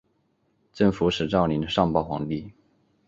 [0.73, 2.51] 镇抚使赵霖上报皇帝。